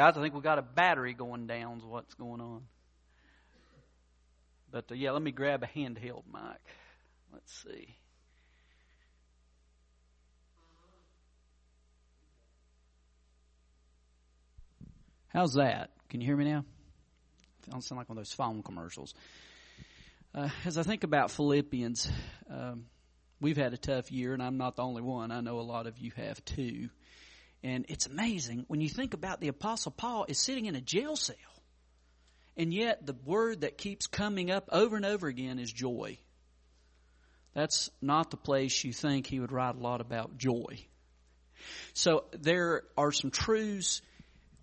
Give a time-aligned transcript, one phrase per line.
[0.00, 2.62] Guys, I think we've got a battery going down, is what's going on.
[4.70, 6.62] But uh, yeah, let me grab a handheld mic.
[7.30, 7.96] Let's see.
[15.28, 15.90] How's that?
[16.08, 16.64] Can you hear me now?
[17.68, 19.12] I don't sound like one of those phone commercials.
[20.34, 22.10] Uh, as I think about Philippians,
[22.48, 22.86] um,
[23.38, 25.30] we've had a tough year, and I'm not the only one.
[25.30, 26.88] I know a lot of you have too.
[27.62, 31.16] And it's amazing when you think about the Apostle Paul is sitting in a jail
[31.16, 31.36] cell.
[32.56, 36.18] And yet, the word that keeps coming up over and over again is joy.
[37.54, 40.84] That's not the place you think he would write a lot about joy.
[41.92, 44.02] So, there are some truths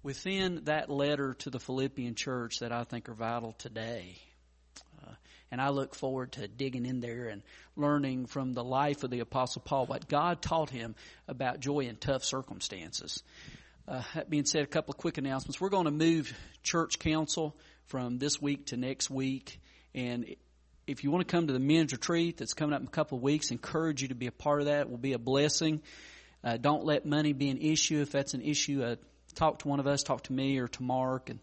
[0.04, 4.18] within that letter to the Philippian church that I think are vital today.
[5.52, 7.42] And I look forward to digging in there and
[7.76, 10.96] learning from the life of the Apostle Paul what God taught him
[11.28, 13.24] about joy in tough circumstances.
[13.88, 15.62] Uh, that being said, a couple of quick announcements.
[15.62, 19.62] We're going to move church council from this week to next week.
[19.96, 20.36] And
[20.86, 23.18] if you want to come to the men's retreat that's coming up in a couple
[23.18, 24.82] of weeks, encourage you to be a part of that.
[24.82, 25.82] It will be a blessing.
[26.44, 28.02] Uh, don't let money be an issue.
[28.02, 28.96] If that's an issue, uh,
[29.36, 31.40] talk to one of us, talk to me or to Mark, and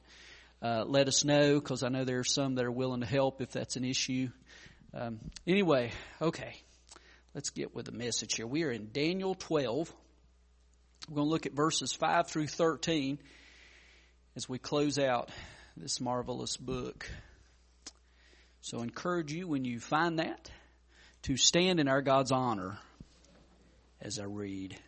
[0.64, 3.42] uh, let us know because I know there are some that are willing to help
[3.42, 4.30] if that's an issue.
[4.94, 6.56] Um, anyway, okay,
[7.34, 8.46] let's get with the message here.
[8.46, 9.92] We are in Daniel 12.
[11.06, 13.18] We're going to look at verses 5 through 13
[14.36, 15.28] as we close out
[15.76, 17.10] this marvelous book.
[18.62, 20.50] So I encourage you when you find that
[21.24, 22.78] to stand in our God's honor
[24.00, 24.78] as I read.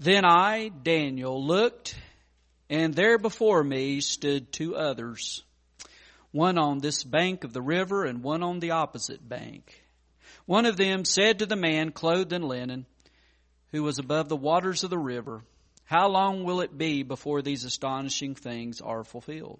[0.00, 1.94] Then I, Daniel, looked,
[2.70, 5.42] and there before me stood two others,
[6.30, 9.82] one on this bank of the river and one on the opposite bank.
[10.46, 12.86] One of them said to the man clothed in linen,
[13.72, 15.42] who was above the waters of the river,
[15.84, 19.58] how long will it be before these astonishing things are fulfilled?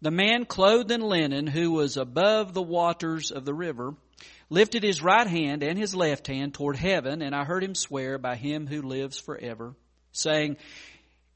[0.00, 3.94] The man clothed in linen, who was above the waters of the river,
[4.48, 8.16] lifted his right hand and his left hand toward heaven, and I heard him swear
[8.16, 9.74] by him who lives forever,
[10.12, 10.56] saying,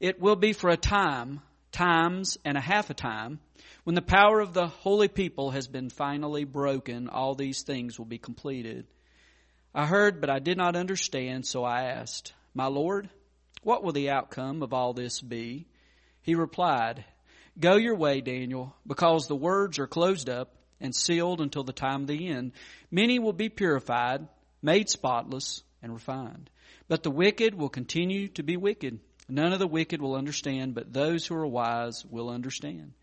[0.03, 1.39] It will be for a time,
[1.71, 3.39] times and a half a time,
[3.85, 8.05] when the power of the holy people has been finally broken, all these things will
[8.05, 8.85] be completed.
[9.73, 13.09] I heard, but I did not understand, so I asked, My Lord,
[13.61, 15.67] what will the outcome of all this be?
[16.21, 17.05] He replied,
[17.57, 22.01] Go your way, Daniel, because the words are closed up and sealed until the time
[22.01, 22.51] of the end.
[22.91, 24.27] Many will be purified,
[24.61, 26.49] made spotless, and refined.
[26.89, 28.99] But the wicked will continue to be wicked.
[29.29, 32.93] None of the wicked will understand, but those who are wise will understand.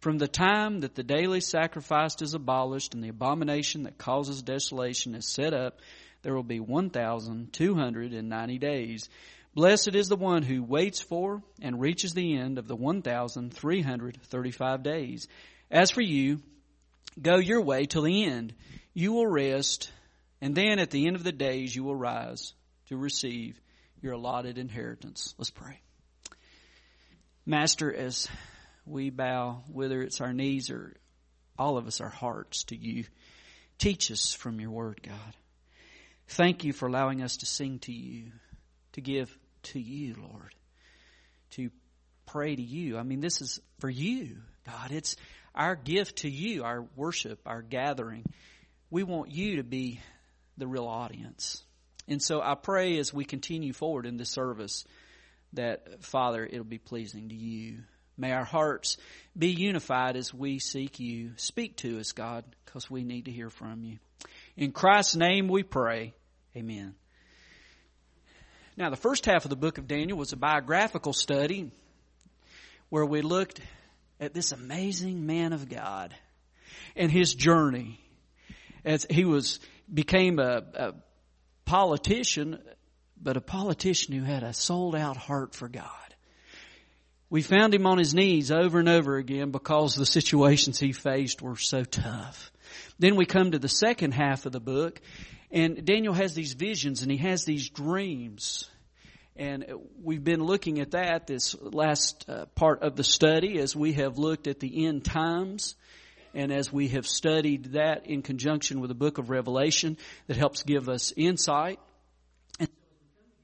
[0.00, 5.14] From the time that the daily sacrifice is abolished and the abomination that causes desolation
[5.14, 5.80] is set up,
[6.22, 9.08] there will be 1,290 days.
[9.54, 15.26] Blessed is the one who waits for and reaches the end of the 1,335 days.
[15.70, 16.40] As for you,
[17.20, 18.54] go your way till the end.
[18.94, 19.90] You will rest,
[20.40, 22.52] and then at the end of the days you will rise
[22.88, 23.60] to receive
[24.00, 25.34] your allotted inheritance.
[25.38, 25.80] Let's pray.
[27.46, 28.28] Master, as
[28.84, 30.96] we bow, whether it's our knees or
[31.58, 33.04] all of us, our hearts to you,
[33.78, 35.36] teach us from your word, God.
[36.28, 38.32] Thank you for allowing us to sing to you,
[38.92, 40.54] to give to you, Lord,
[41.52, 41.70] to
[42.26, 42.98] pray to you.
[42.98, 44.92] I mean, this is for you, God.
[44.92, 45.16] It's
[45.54, 48.24] our gift to you, our worship, our gathering.
[48.90, 50.00] We want you to be
[50.56, 51.62] the real audience.
[52.08, 54.84] And so I pray as we continue forward in this service
[55.52, 57.80] that, Father, it'll be pleasing to you.
[58.16, 58.96] May our hearts
[59.36, 61.32] be unified as we seek you.
[61.36, 63.98] Speak to us, God, because we need to hear from you.
[64.56, 66.14] In Christ's name we pray.
[66.56, 66.94] Amen.
[68.76, 71.70] Now, the first half of the book of Daniel was a biographical study
[72.88, 73.60] where we looked
[74.20, 76.14] at this amazing man of God
[76.96, 78.00] and his journey
[78.84, 79.60] as he was
[79.92, 80.94] became a, a
[81.68, 82.58] politician,
[83.20, 85.84] but a politician who had a sold out heart for God.
[87.28, 91.42] We found him on his knees over and over again because the situations he faced
[91.42, 92.50] were so tough.
[92.98, 95.00] Then we come to the second half of the book
[95.50, 98.70] and Daniel has these visions and he has these dreams.
[99.36, 99.66] And
[100.02, 104.16] we've been looking at that this last uh, part of the study as we have
[104.16, 105.76] looked at the end times
[106.38, 109.96] and as we have studied that in conjunction with the book of Revelation
[110.28, 111.80] that helps give us insight.
[112.60, 112.68] And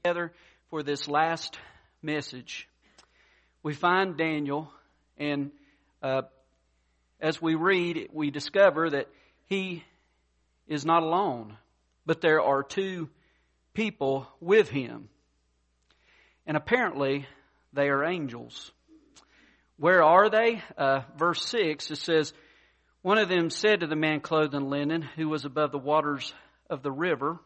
[0.01, 0.31] together
[0.69, 1.59] for this last
[2.01, 2.69] message,
[3.63, 4.71] we find Daniel
[5.17, 5.51] and
[6.01, 6.21] uh,
[7.19, 9.09] as we read, we discover that
[9.47, 9.83] he
[10.65, 11.57] is not alone.
[12.05, 13.09] but there are two
[13.73, 15.09] people with him.
[16.47, 17.27] And apparently,
[17.73, 18.71] they are angels.
[19.75, 20.61] Where are they?
[20.77, 22.33] Uh, verse 6, it says,
[23.05, 26.33] One of them said to the man clothed in linen, who was above the waters
[26.71, 27.37] of the river,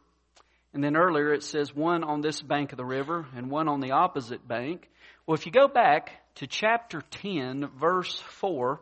[0.73, 3.81] and then earlier it says one on this bank of the river and one on
[3.81, 4.89] the opposite bank.
[5.27, 8.79] Well, if you go back to chapter 10, verse 4,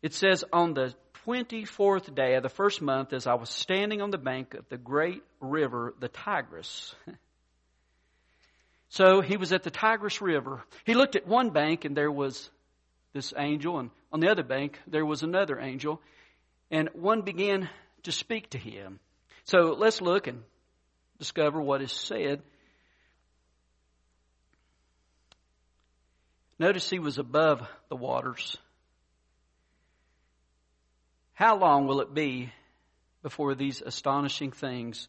[0.00, 0.94] it says, On the
[1.26, 4.78] 24th day of the first month, as I was standing on the bank of the
[4.78, 6.94] great river, the Tigris.
[8.88, 10.64] so he was at the Tigris River.
[10.86, 12.48] He looked at one bank and there was
[13.12, 16.00] this angel, and on the other bank there was another angel,
[16.70, 17.68] and one began
[18.04, 18.98] to speak to him.
[19.44, 20.42] So let's look and
[21.18, 22.42] discover what is said.
[26.58, 28.56] Notice he was above the waters.
[31.32, 32.52] How long will it be
[33.22, 35.08] before these astonishing things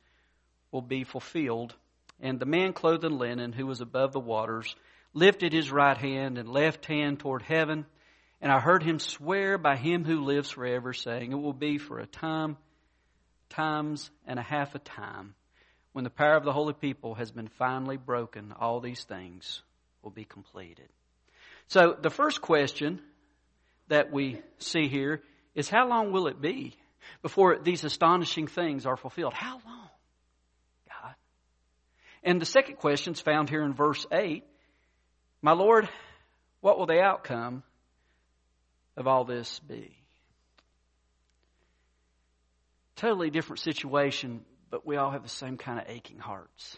[0.71, 1.75] will be fulfilled?
[2.21, 4.73] And the man clothed in linen, who was above the waters,
[5.13, 7.85] lifted his right hand and left hand toward heaven.
[8.41, 11.99] And I heard him swear by him who lives forever, saying, It will be for
[11.99, 12.57] a time,
[13.49, 15.35] times and a half a time.
[15.93, 19.61] When the power of the holy people has been finally broken, all these things
[20.01, 20.87] will be completed.
[21.67, 23.01] So the first question
[23.89, 25.21] that we see here
[25.53, 26.75] is how long will it be
[27.21, 29.33] before these astonishing things are fulfilled?
[29.33, 29.89] How long?
[30.87, 31.15] God.
[32.23, 34.43] And the second question is found here in verse 8.
[35.41, 35.89] My Lord,
[36.61, 37.63] what will the outcome
[39.01, 39.97] of all this be?
[42.95, 46.77] Totally different situation, but we all have the same kind of aching hearts.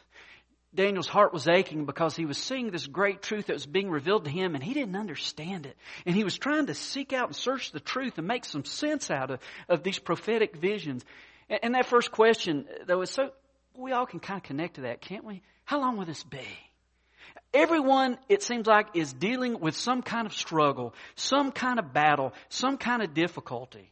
[0.74, 4.26] Daniel's heart was aching because he was seeing this great truth that was being revealed
[4.26, 5.78] to him and he didn't understand it.
[6.06, 9.12] And he was trying to seek out and search the truth and make some sense
[9.12, 9.40] out of,
[9.70, 11.06] of these prophetic visions.
[11.50, 13.32] And, and that first question, though, is so,
[13.76, 15.44] we all can kind of connect to that, can't we?
[15.66, 16.48] How long will this be?
[17.54, 22.34] Everyone, it seems like, is dealing with some kind of struggle, some kind of battle,
[22.50, 23.92] some kind of difficulty.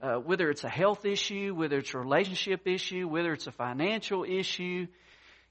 [0.00, 4.24] Uh, whether it's a health issue, whether it's a relationship issue, whether it's a financial
[4.24, 4.86] issue,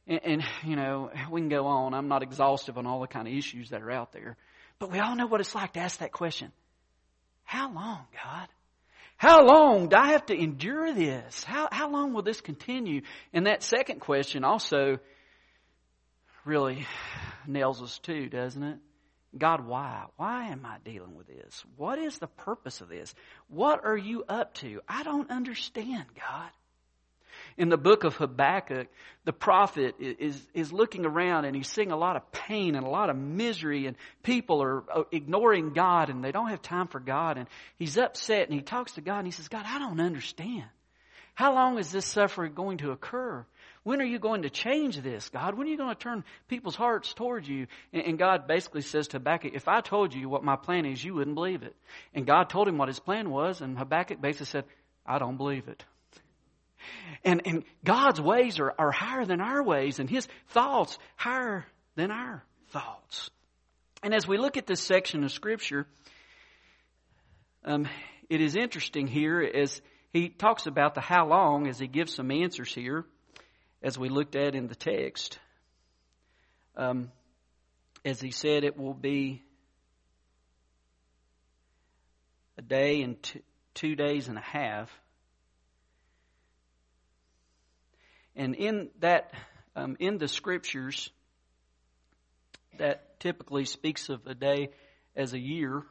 [0.06, 1.94] and, and, you know, we can go on.
[1.94, 4.38] I'm not exhaustive on all the kind of issues that are out there.
[4.78, 6.52] But we all know what it's like to ask that question.
[7.44, 8.48] How long, God?
[9.18, 11.44] How long do I have to endure this?
[11.44, 13.02] How, how long will this continue?
[13.34, 15.00] And that second question also
[16.46, 16.86] really
[17.48, 18.78] nails us too, doesn't it?
[19.38, 20.06] God, why?
[20.16, 21.64] Why am I dealing with this?
[21.76, 23.14] What is the purpose of this?
[23.50, 24.82] What are you up to?
[24.88, 26.50] I don't understand, God
[27.58, 28.88] in the book of Habakkuk,
[29.24, 32.90] the prophet is, is looking around and he's seeing a lot of pain and a
[32.90, 37.00] lot of misery and people are uh, ignoring God and they don't have time for
[37.00, 40.00] God and he's upset and he talks to God and he says, God, I don't
[40.00, 40.66] understand.
[41.34, 43.46] How long is this suffering going to occur?
[43.86, 45.56] When are you going to change this, God?
[45.56, 47.68] When are you going to turn people's hearts towards you?
[47.94, 51.14] And, God basically says to Habakkuk, if I told you what my plan is, you
[51.14, 51.76] wouldn't believe it.
[52.12, 54.66] And God told him what his plan was, and Habakkuk basically said,
[55.06, 55.86] I don't believe it.
[57.24, 62.10] And, and God's ways are, are higher than our ways, and His thoughts higher than
[62.10, 63.30] our thoughts.
[64.02, 65.86] And as we look at this section of Scripture,
[67.64, 67.88] um,
[68.30, 69.80] it is interesting here as
[70.12, 73.06] he talks about the how long as he gives some answers here,
[73.86, 75.38] as we looked at in the text.
[76.76, 77.12] Um,
[78.04, 79.44] as he said, it will be
[82.58, 83.42] a day and two,
[83.76, 84.90] two days and a half.
[88.36, 89.32] And in that,
[89.76, 91.12] um, in the scriptures,
[92.80, 94.70] that typically speaks of a day
[95.16, 95.84] as a year.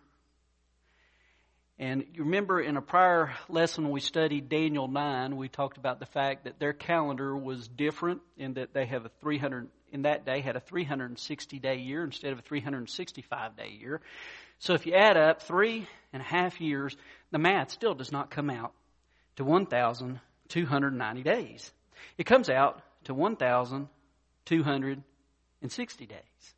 [1.79, 6.07] And you remember in a prior lesson we studied Daniel 9, we talked about the
[6.07, 10.41] fact that their calendar was different in that they have a 300, in that day
[10.41, 14.01] had a 360 day year instead of a 365 day year.
[14.61, 16.97] So if you add up three and a half years,
[17.33, 18.73] the math still does not come out
[19.37, 21.73] to 1,290 days.
[22.17, 26.55] It comes out to 1,260 days.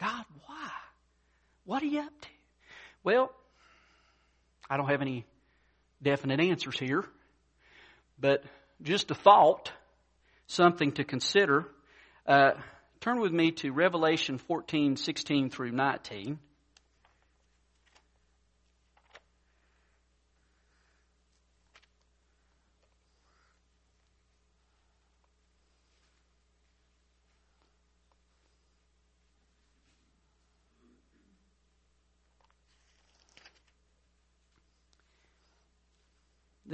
[0.00, 0.70] God, why?
[1.64, 2.28] What are you up to?
[3.06, 3.30] Well,
[4.68, 5.24] I don't have any
[6.02, 7.04] definite answers here,
[8.18, 8.42] but
[8.82, 9.70] just a thought,
[10.48, 11.68] something to consider.
[12.26, 12.54] Uh,
[12.98, 16.40] turn with me to Revelation 14, 16 through 19.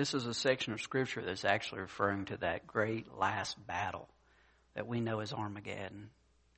[0.02, 4.09] This is a section of Scripture that's actually referring to that great last battle
[4.75, 6.11] that we know as Armageddon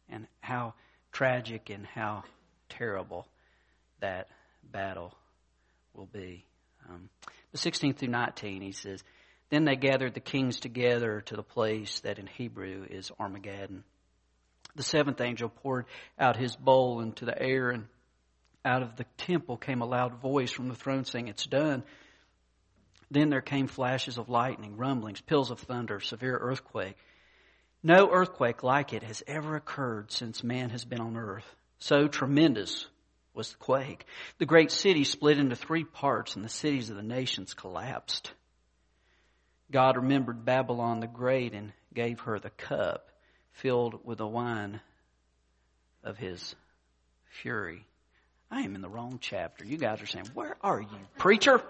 [0.08, 0.72] and how
[1.12, 2.24] tragic and how
[2.70, 3.28] terrible
[4.00, 4.28] that
[4.72, 5.12] battle
[5.92, 6.46] will be.
[6.88, 7.10] Um,
[7.52, 9.04] the 16th through 19, he says,
[9.50, 13.84] Then they gathered the kings together to the place that in Hebrew is Armageddon.
[14.74, 15.84] The seventh angel poured
[16.18, 17.88] out his bowl into the air, and
[18.64, 21.82] out of the temple came a loud voice from the throne saying, It's done.
[23.14, 26.97] Then there came flashes of lightning, rumblings, peals of thunder, severe earthquake.
[27.80, 31.47] No earthquake like it has ever occurred since man has been on earth.
[31.78, 32.88] So tremendous
[33.33, 34.04] was the quake.
[34.38, 38.33] The great city split into three parts and the cities of the nations collapsed.
[39.71, 43.11] God remembered Babylon the Great and gave her the cup
[43.52, 44.80] filled with the wine
[46.02, 46.56] of his
[47.42, 47.87] fury.
[48.50, 49.64] I am in the wrong chapter.
[49.64, 51.62] You guys are saying, where are you, preacher?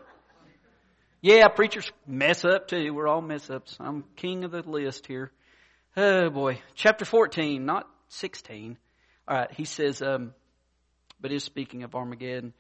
[1.24, 2.92] Yeah, preachers mess up too.
[2.92, 3.78] We're all mess ups.
[3.80, 5.32] I'm king of the list here.
[5.96, 6.60] Oh boy.
[6.74, 8.76] Chapter 14, not 16.
[9.26, 10.34] Alright, he says, um,
[11.18, 12.52] but is speaking of Armageddon.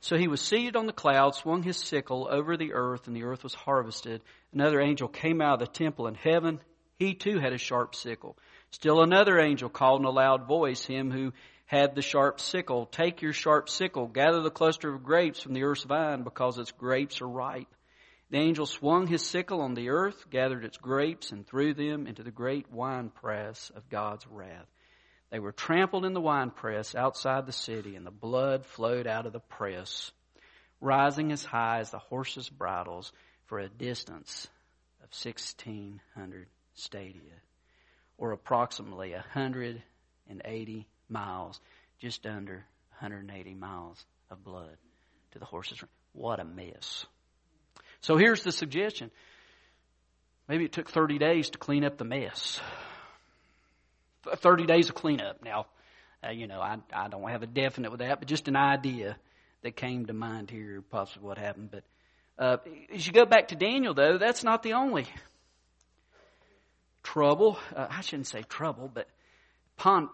[0.00, 3.22] So he was seated on the cloud, swung his sickle over the earth, and the
[3.22, 4.20] earth was harvested.
[4.52, 6.60] Another angel came out of the temple in heaven.
[6.98, 8.36] He too had a sharp sickle.
[8.70, 11.32] Still another angel called in a loud voice, him who
[11.64, 15.62] had the sharp sickle, Take your sharp sickle, gather the cluster of grapes from the
[15.62, 17.66] earth's vine, because its grapes are ripe.
[18.30, 22.22] The angel swung his sickle on the earth, gathered its grapes, and threw them into
[22.22, 24.68] the great winepress of God's wrath.
[25.30, 29.32] They were trampled in the winepress outside the city, and the blood flowed out of
[29.32, 30.12] the press,
[30.80, 33.12] rising as high as the horses' bridles
[33.46, 34.46] for a distance
[35.02, 37.20] of 1,600 stadia,
[38.16, 41.60] or approximately 180 miles,
[41.98, 42.64] just under
[43.00, 44.76] 180 miles of blood
[45.32, 45.82] to the horses.
[46.12, 47.06] What a mess.
[48.02, 49.10] So here's the suggestion.
[50.48, 52.60] Maybe it took 30 days to clean up the mess.
[54.36, 55.42] 30 days of cleanup.
[55.44, 55.66] Now,
[56.26, 59.16] uh, you know, I, I don't have a definite with that, but just an idea
[59.62, 61.70] that came to mind here, possibly what happened.
[61.70, 61.84] But
[62.38, 62.56] uh,
[62.92, 65.06] as you go back to Daniel, though, that's not the only
[67.02, 67.58] trouble.
[67.74, 69.08] Uh, I shouldn't say trouble, but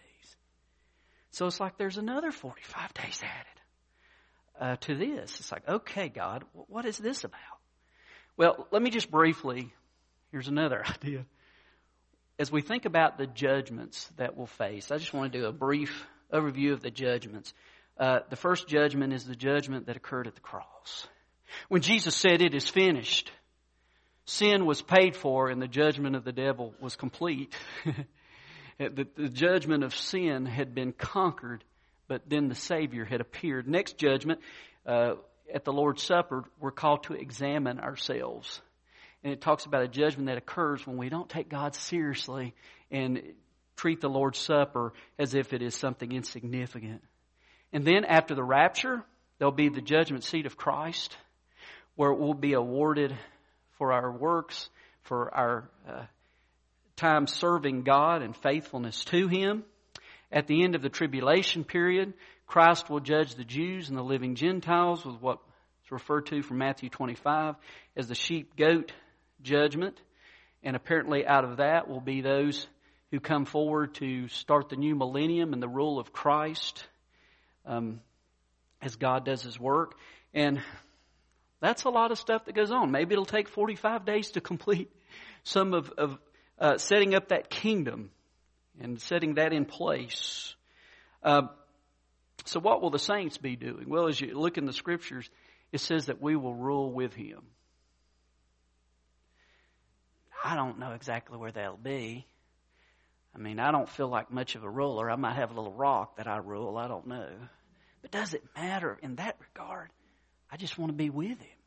[1.31, 3.47] So it's like there's another 45 days added
[4.61, 5.41] uh, to this.
[5.41, 7.41] It's like, okay, God, what is this about?
[8.37, 9.73] Well, let me just briefly,
[10.31, 11.25] here's another idea.
[12.39, 15.53] As we think about the judgments that we'll face, I just want to do a
[15.53, 17.53] brief overview of the judgments.
[18.03, 21.07] Uh, the first judgment is the judgment that occurred at the cross.
[21.69, 23.31] When Jesus said, It is finished,
[24.25, 27.55] sin was paid for and the judgment of the devil was complete.
[28.79, 31.63] the, the judgment of sin had been conquered,
[32.09, 33.69] but then the Savior had appeared.
[33.69, 34.41] Next judgment,
[34.85, 35.13] uh,
[35.55, 38.61] at the Lord's Supper, we're called to examine ourselves.
[39.23, 42.57] And it talks about a judgment that occurs when we don't take God seriously
[42.91, 43.23] and
[43.77, 47.03] treat the Lord's Supper as if it is something insignificant.
[47.73, 49.03] And then after the rapture,
[49.39, 51.17] there'll be the judgment seat of Christ
[51.97, 53.17] where it will be awarded
[53.79, 54.69] for our works,
[55.03, 56.05] for our uh,
[56.97, 59.65] time serving God and faithfulness to Him.
[60.31, 62.15] At the end of the tribulation period,
[62.47, 65.39] Christ will judge the Jews and the living Gentiles with what
[65.85, 67.57] is referred to from Matthew 25
[67.97, 68.93] as the sheep goat
[69.43, 70.01] judgment.
[70.63, 72.67] And apparently out of that will be those
[73.11, 76.87] who come forward to start the new millennium and the rule of Christ
[77.67, 78.01] um,
[78.81, 79.95] as God does His work.
[80.35, 80.61] And
[81.61, 82.91] that's a lot of stuff that goes on.
[82.91, 84.91] Maybe it'll take 45 days to complete
[85.45, 86.19] some of, of
[86.59, 88.11] uh, setting up that kingdom
[88.81, 90.55] and setting that in place.
[91.23, 91.43] Uh,
[92.45, 93.89] so, what will the saints be doing?
[93.89, 95.29] Well, as you look in the scriptures,
[95.71, 97.43] it says that we will rule with Him.
[100.45, 102.27] I don't know exactly where that'll be.
[103.35, 105.11] I mean, I don't feel like much of a ruler.
[105.11, 106.77] I might have a little rock that I rule.
[106.77, 107.29] I don't know.
[108.03, 109.89] But does it matter in that regard?
[110.51, 111.59] I just want to be with Him.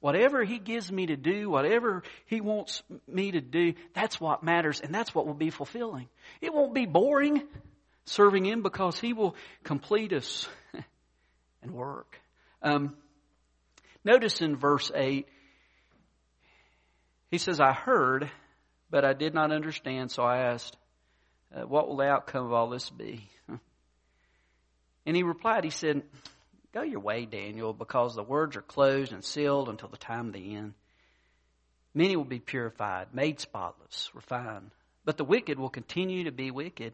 [0.00, 4.80] Whatever He gives me to do, whatever He wants me to do, that's what matters
[4.80, 6.08] and that's what will be fulfilling.
[6.42, 7.42] It won't be boring
[8.04, 10.46] serving Him because He will complete us
[11.62, 12.20] and work.
[12.62, 12.94] Um,
[14.04, 15.26] notice in verse 8,
[17.30, 18.30] He says, I heard
[18.90, 20.76] but I did not understand, so I asked,
[21.54, 23.28] uh, What will the outcome of all this be?
[25.06, 26.02] And he replied, He said,
[26.72, 30.32] Go your way, Daniel, because the words are closed and sealed until the time of
[30.32, 30.74] the end.
[31.94, 34.72] Many will be purified, made spotless, refined.
[35.04, 36.92] But the wicked will continue to be wicked.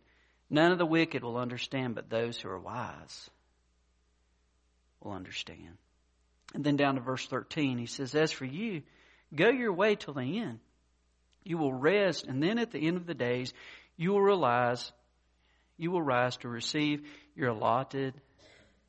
[0.48, 3.30] None of the wicked will understand, but those who are wise
[5.00, 5.78] will understand.
[6.54, 8.82] And then down to verse 13, he says, As for you,
[9.34, 10.60] go your way till the end.
[11.44, 13.52] You will rest, and then at the end of the days,
[13.96, 14.92] you will realize,
[15.76, 17.02] you will rise to receive
[17.34, 18.14] your allotted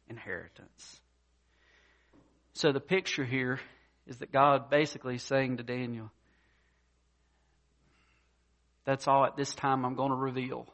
[0.10, 1.02] inheritance.
[2.54, 3.60] So the picture here
[4.06, 6.12] is that God basically saying to Daniel,
[8.86, 10.68] that's all at this time I'm going to reveal.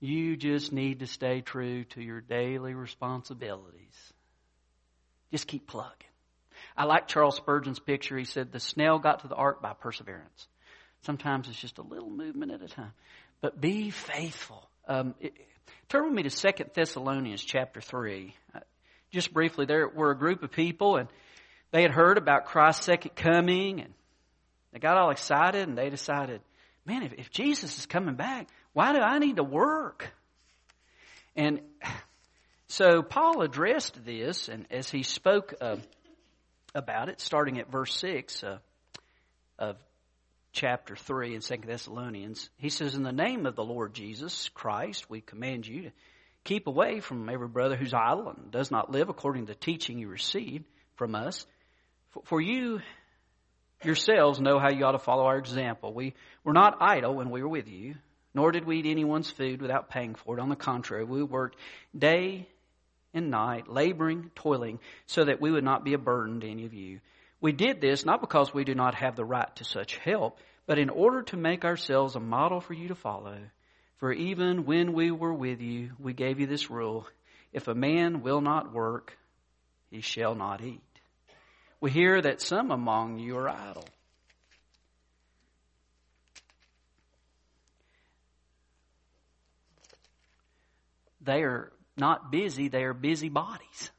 [0.00, 4.12] You just need to stay true to your daily responsibilities.
[5.30, 5.92] Just keep plugging.
[6.76, 8.18] I like Charles Spurgeon's picture.
[8.18, 10.46] He said the snail got to the ark by perseverance.
[11.06, 12.92] Sometimes it's just a little movement at a time.
[13.40, 14.68] But be faithful.
[14.88, 15.34] Um, it,
[15.88, 18.34] turn with me to Second Thessalonians chapter 3.
[18.52, 18.58] Uh,
[19.12, 21.08] just briefly, there were a group of people and
[21.70, 23.94] they had heard about Christ's second coming and
[24.72, 26.40] they got all excited and they decided,
[26.84, 30.12] man, if, if Jesus is coming back, why do I need to work?
[31.36, 31.60] And
[32.66, 35.76] so Paul addressed this, and as he spoke uh,
[36.74, 38.58] about it, starting at verse 6 uh,
[39.56, 39.76] of
[40.56, 45.08] chapter 3 in 2 Thessalonians, he says, In the name of the Lord Jesus Christ,
[45.10, 45.90] we command you to
[46.44, 49.98] keep away from every brother who's idle and does not live according to the teaching
[49.98, 51.46] you received from us.
[52.24, 52.80] For you
[53.84, 55.92] yourselves know how you ought to follow our example.
[55.92, 57.96] We were not idle when we were with you,
[58.32, 60.40] nor did we eat anyone's food without paying for it.
[60.40, 61.58] On the contrary, we worked
[61.96, 62.48] day
[63.12, 66.72] and night, laboring, toiling, so that we would not be a burden to any of
[66.72, 67.00] you.
[67.46, 70.80] We did this not because we do not have the right to such help, but
[70.80, 73.38] in order to make ourselves a model for you to follow.
[73.98, 77.06] For even when we were with you, we gave you this rule
[77.52, 79.16] if a man will not work,
[79.92, 80.82] he shall not eat.
[81.80, 83.84] We hear that some among you are idle.
[91.20, 93.92] They are not busy, they are busy bodies.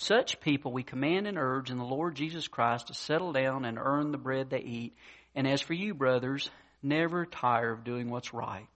[0.00, 3.78] Such people we command and urge in the Lord Jesus Christ to settle down and
[3.78, 4.96] earn the bread they eat.
[5.34, 6.50] And as for you, brothers,
[6.82, 8.66] never tire of doing what's right.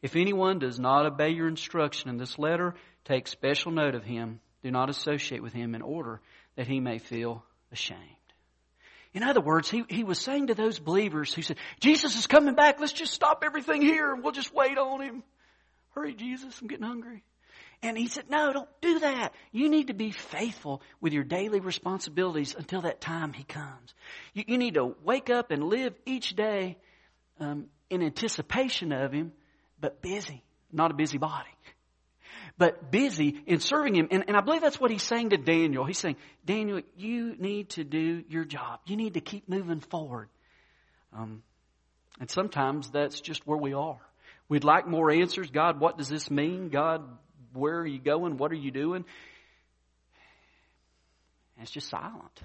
[0.00, 4.38] If anyone does not obey your instruction in this letter, take special note of him.
[4.62, 6.20] Do not associate with him in order
[6.54, 7.98] that he may feel ashamed.
[9.12, 12.54] In other words, he, he was saying to those believers who said, Jesus is coming
[12.54, 12.78] back.
[12.78, 15.24] Let's just stop everything here and we'll just wait on him.
[15.96, 16.56] Hurry, Jesus.
[16.60, 17.24] I'm getting hungry.
[17.84, 19.34] And he said, no, don't do that.
[19.52, 23.94] You need to be faithful with your daily responsibilities until that time he comes.
[24.32, 26.78] You, you need to wake up and live each day
[27.38, 29.32] um, in anticipation of him,
[29.78, 30.42] but busy,
[30.72, 31.50] not a busy body.
[32.56, 34.08] But busy in serving him.
[34.10, 35.84] And, and I believe that's what he's saying to Daniel.
[35.84, 36.16] He's saying,
[36.46, 38.80] Daniel, you need to do your job.
[38.86, 40.30] You need to keep moving forward.
[41.12, 41.42] Um,
[42.18, 44.00] and sometimes that's just where we are.
[44.48, 45.50] We'd like more answers.
[45.50, 46.70] God, what does this mean?
[46.70, 47.02] God,
[47.54, 48.36] where are you going?
[48.36, 49.04] What are you doing?
[51.56, 52.42] And it's just silent.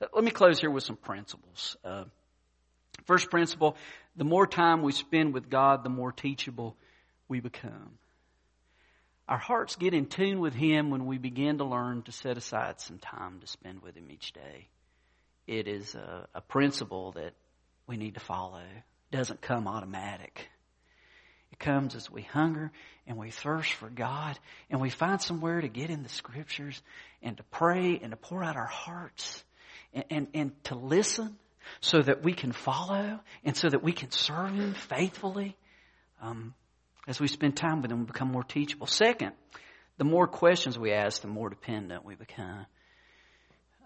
[0.00, 1.76] Let me close here with some principles.
[1.84, 2.04] Uh,
[3.06, 3.76] first principle
[4.16, 6.76] the more time we spend with God, the more teachable
[7.28, 7.98] we become.
[9.28, 12.80] Our hearts get in tune with Him when we begin to learn to set aside
[12.80, 14.68] some time to spend with Him each day.
[15.46, 17.34] It is a, a principle that
[17.86, 18.58] we need to follow.
[18.58, 20.48] It doesn't come automatic.
[21.52, 22.70] It comes as we hunger
[23.06, 24.38] and we thirst for God
[24.70, 26.80] and we find somewhere to get in the scriptures
[27.22, 29.44] and to pray and to pour out our hearts
[29.94, 31.36] and, and, and to listen
[31.80, 35.56] so that we can follow and so that we can serve Him faithfully.
[36.20, 36.54] Um,
[37.08, 38.86] as we spend time with Him, we become more teachable.
[38.86, 39.32] Second,
[39.98, 42.66] the more questions we ask, the more dependent we become.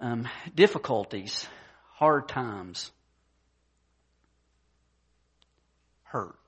[0.01, 1.47] Um, difficulties,
[1.93, 2.91] hard times,
[6.05, 6.40] hurt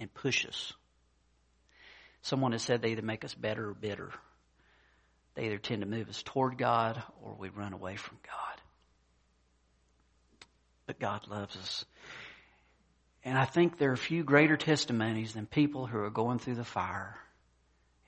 [0.00, 0.72] and push us.
[2.22, 4.10] Someone has said they either make us better or bitter.
[5.34, 8.60] They either tend to move us toward God or we run away from God.
[10.86, 11.84] But God loves us.
[13.24, 16.64] And I think there are few greater testimonies than people who are going through the
[16.64, 17.16] fire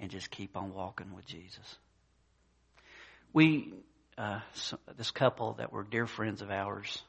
[0.00, 1.78] and just keep on walking with Jesus.
[3.32, 3.72] We,
[4.18, 4.40] uh,
[4.96, 7.02] this couple that were dear friends of ours,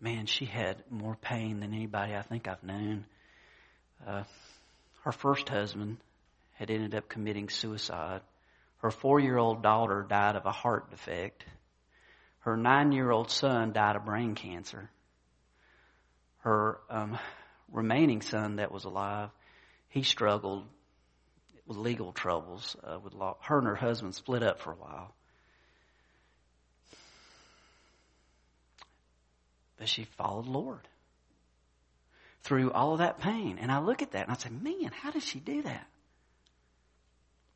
[0.00, 3.04] man, she had more pain than anybody I think I've known.
[4.06, 4.24] Uh,
[5.02, 5.98] her first husband
[6.54, 8.20] had ended up committing suicide.
[8.78, 11.44] Her four year old daughter died of a heart defect.
[12.40, 14.90] Her nine year old son died of brain cancer.
[16.38, 17.18] Her um,
[17.72, 19.30] remaining son that was alive,
[19.88, 20.64] he struggled
[21.66, 22.76] with legal troubles.
[22.84, 23.36] Uh, with law.
[23.40, 25.15] Her and her husband split up for a while.
[29.78, 30.88] But she followed Lord
[32.42, 33.58] through all of that pain.
[33.60, 35.86] And I look at that and I say, man, how did she do that?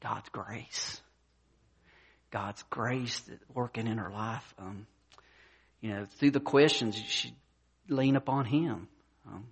[0.00, 1.00] God's grace.
[2.30, 3.22] God's grace
[3.54, 4.54] working in her life.
[4.58, 4.86] Um,
[5.80, 7.34] you know, through the questions, she
[7.88, 8.88] lean upon Him.
[9.26, 9.46] Um,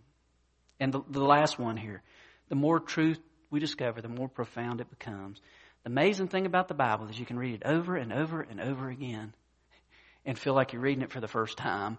[0.80, 2.02] and the, the last one here,
[2.48, 3.18] the more truth
[3.50, 5.40] we discover, the more profound it becomes.
[5.84, 8.60] The amazing thing about the Bible is you can read it over and over and
[8.60, 9.34] over again
[10.24, 11.98] and feel like you're reading it for the first time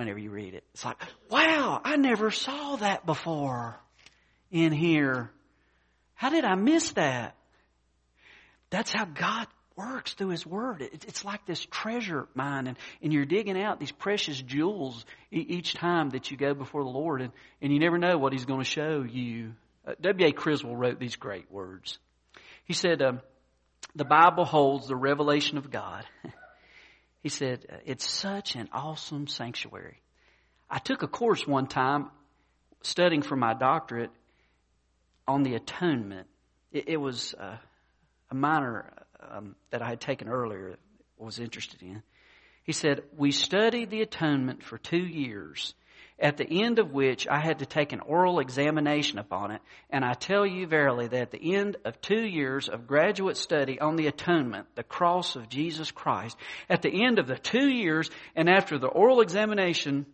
[0.00, 0.64] whenever you read it.
[0.72, 0.96] It's like,
[1.28, 3.78] wow, I never saw that before
[4.50, 5.30] in here.
[6.14, 7.36] How did I miss that?
[8.70, 10.80] That's how God works through His Word.
[10.80, 16.10] It's like this treasure mine, and, and you're digging out these precious jewels each time
[16.10, 18.64] that you go before the Lord, and, and you never know what He's going to
[18.64, 19.52] show you.
[19.86, 20.32] Uh, W.A.
[20.32, 21.98] Criswell wrote these great words.
[22.64, 23.20] He said, um,
[23.94, 26.06] The Bible holds the revelation of God.
[27.22, 30.00] he said, It's such an awesome sanctuary.
[30.68, 32.10] I took a course one time
[32.82, 34.10] studying for my doctorate
[35.26, 36.28] on the atonement.
[36.72, 37.56] It, it was uh,
[38.30, 40.76] a minor um, that I had taken earlier
[41.18, 42.02] was interested in.
[42.64, 45.74] He said, We studied the atonement for two years,
[46.20, 49.62] at the end of which I had to take an oral examination upon it.
[49.88, 53.80] And I tell you verily that at the end of two years of graduate study
[53.80, 56.36] on the atonement, the cross of Jesus Christ,
[56.68, 60.04] at the end of the two years and after the oral examination,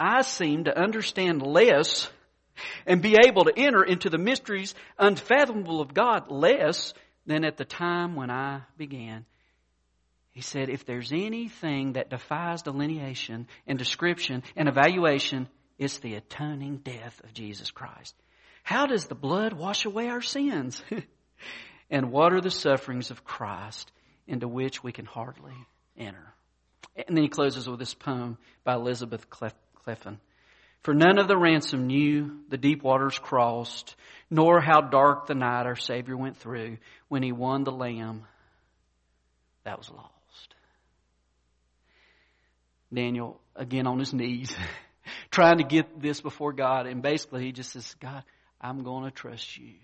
[0.00, 2.10] I seemed to understand less
[2.86, 6.94] and be able to enter into the mysteries unfathomable of God less
[7.26, 9.26] than at the time when I began.
[10.36, 16.80] He said, if there's anything that defies delineation and description and evaluation, it's the atoning
[16.84, 18.14] death of Jesus Christ.
[18.62, 20.84] How does the blood wash away our sins?
[21.90, 23.90] and what are the sufferings of Christ
[24.26, 25.54] into which we can hardly
[25.96, 26.34] enter?
[26.94, 30.18] And then he closes with this poem by Elizabeth Clephane.
[30.82, 33.96] For none of the ransom knew the deep waters crossed,
[34.28, 36.76] nor how dark the night our Savior went through
[37.08, 38.24] when he won the lamb
[39.64, 40.12] that was lost.
[42.92, 44.54] Daniel, again on his knees,
[45.30, 48.22] trying to get this before God, and basically he just says, God,
[48.60, 49.74] I'm going to trust you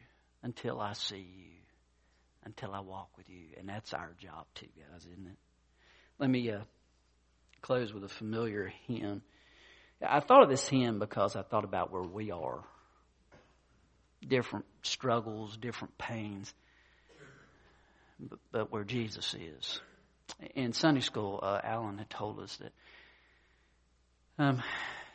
[0.43, 1.51] until I see you,
[2.45, 3.47] until I walk with you.
[3.59, 5.38] And that's our job too, guys, isn't it?
[6.19, 6.61] Let me uh,
[7.61, 9.23] close with a familiar hymn.
[10.07, 12.65] I thought of this hymn because I thought about where we are
[14.27, 16.53] different struggles, different pains,
[18.21, 19.81] but, but where Jesus is.
[20.55, 22.73] In Sunday school, uh, Alan had told us that.
[24.42, 24.57] Um,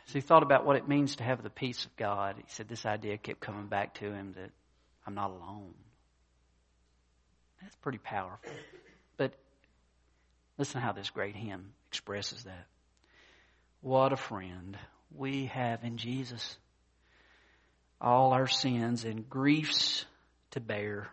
[0.06, 2.36] so he thought about what it means to have the peace of God.
[2.38, 4.50] He said this idea kept coming back to him that
[5.06, 5.74] I'm not alone.
[7.60, 8.50] That's pretty powerful.
[9.18, 9.34] But
[10.56, 12.66] listen how this great hymn expresses that.
[13.82, 14.78] What a friend
[15.14, 16.56] we have in Jesus
[18.00, 20.06] all our sins and griefs
[20.52, 21.08] to bear.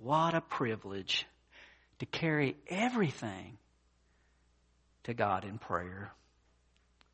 [0.00, 1.26] What a privilege
[1.98, 3.58] to carry everything
[5.04, 6.12] to God in prayer.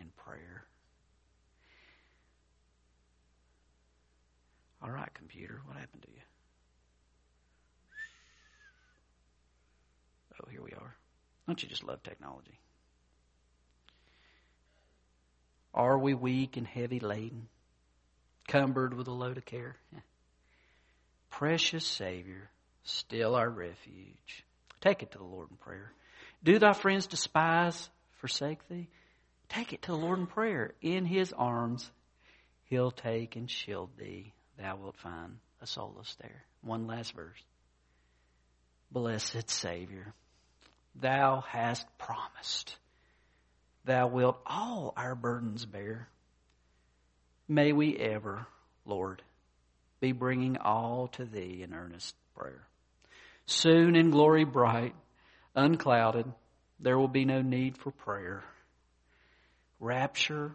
[0.00, 0.64] in prayer.
[4.82, 6.22] All right, computer, what happened to you?
[10.42, 10.96] Oh, here we are.
[11.46, 12.58] Don't you just love technology?
[15.74, 17.48] Are we weak and heavy laden?
[18.50, 19.76] cumbered with a load of care.
[21.30, 22.50] Precious Savior,
[22.82, 24.44] still our refuge.
[24.80, 25.92] Take it to the Lord in prayer.
[26.42, 27.88] Do thy friends despise,
[28.20, 28.88] forsake thee?
[29.50, 30.72] Take it to the Lord in prayer.
[30.80, 31.90] In his arms,
[32.64, 34.32] he'll take and shield thee.
[34.58, 36.44] Thou wilt find a solace there.
[36.62, 37.42] One last verse.
[38.90, 40.14] Blessed Savior,
[40.94, 42.76] thou hast promised
[43.84, 46.08] thou wilt all our burdens bear.
[47.48, 48.46] May we ever,
[48.84, 49.22] Lord,
[50.00, 52.62] be bringing all to Thee in earnest prayer.
[53.46, 54.94] Soon in glory bright,
[55.56, 56.26] unclouded,
[56.78, 58.44] there will be no need for prayer.
[59.80, 60.54] Rapture,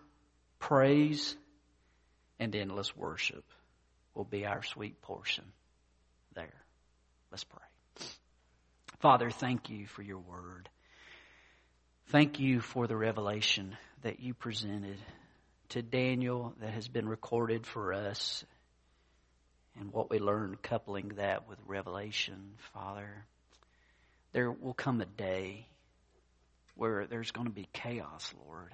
[0.59, 1.35] praise,
[2.39, 3.43] and endless worship
[4.13, 5.45] will be our sweet portion
[6.35, 6.53] there.
[7.31, 7.61] Let's pray.
[8.99, 10.69] Father, thank you for your word.
[12.07, 14.97] Thank you for the revelation that you presented
[15.69, 18.45] to Daniel that has been recorded for us
[19.79, 23.25] and what we learned coupling that with revelation, Father.
[24.31, 25.67] There will come a day
[26.75, 28.73] where there's going to be chaos, Lord.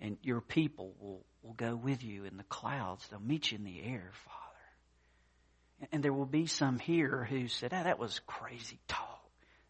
[0.00, 3.06] And your people will, will go with you in the clouds.
[3.08, 5.88] They'll meet you in the air, Father.
[5.92, 9.20] And there will be some here who said, ah, that was crazy talk.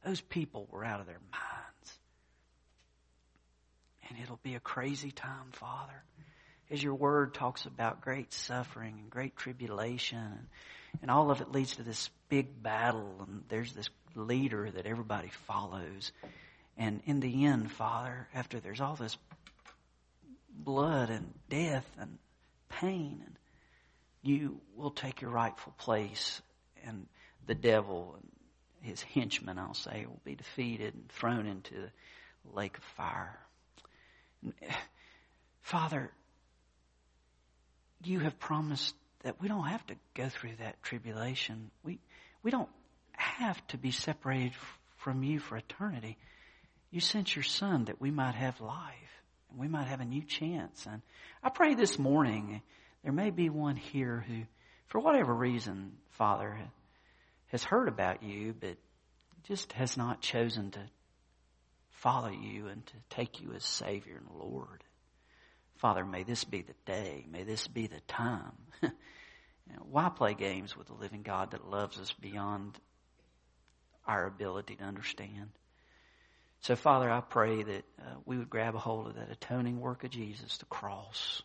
[0.05, 1.99] Those people were out of their minds.
[4.09, 6.03] And it'll be a crazy time, Father.
[6.71, 10.49] As your word talks about great suffering and great tribulation,
[11.03, 15.31] and all of it leads to this big battle, and there's this leader that everybody
[15.47, 16.12] follows.
[16.77, 19.16] And in the end, Father, after there's all this
[20.64, 22.18] blood and death and
[22.68, 23.37] pain, and
[24.23, 26.40] you will take your rightful place,
[26.85, 27.07] and
[27.46, 32.79] the devil and his henchmen, I'll say, will be defeated and thrown into the lake
[32.79, 33.38] of fire.
[35.62, 36.11] Father,
[38.05, 41.70] you have promised that we don't have to go through that tribulation.
[41.85, 41.99] We,
[42.42, 42.70] we don't
[43.12, 44.53] have to be separated
[44.96, 46.16] from you for eternity.
[46.90, 49.10] You sent your son that we might have life
[49.56, 50.86] we might have a new chance.
[50.90, 51.02] And
[51.42, 52.62] I pray this morning
[53.02, 54.42] there may be one here who,
[54.86, 56.58] for whatever reason, Father,
[57.46, 58.76] has heard about you, but
[59.44, 60.80] just has not chosen to
[61.90, 64.84] follow you and to take you as Savior and Lord.
[65.76, 67.24] Father, may this be the day.
[67.30, 68.52] May this be the time.
[69.90, 72.78] Why play games with the living God that loves us beyond
[74.06, 75.50] our ability to understand?
[76.62, 80.05] So, Father, I pray that uh, we would grab a hold of that atoning work
[80.05, 81.42] of Jesus, the cross,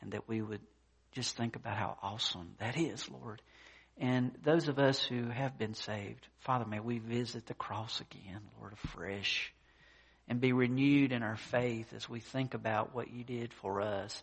[0.00, 0.62] and that we would
[1.12, 3.40] just think about how awesome that is, Lord.
[3.98, 8.40] And those of us who have been saved, Father, may we visit the cross again,
[8.58, 9.52] Lord, afresh,
[10.28, 14.22] and be renewed in our faith as we think about what you did for us.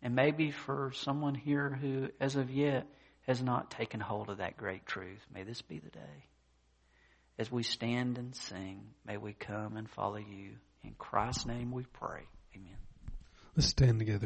[0.00, 2.86] And maybe for someone here who, as of yet,
[3.26, 6.24] has not taken hold of that great truth, may this be the day.
[7.38, 10.52] As we stand and sing, may we come and follow you.
[10.84, 12.22] In Christ's name we pray.
[12.54, 12.76] Amen.
[13.56, 14.20] Let's stand together.